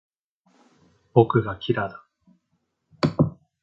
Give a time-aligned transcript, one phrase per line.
[1.13, 2.05] 僕がキラだ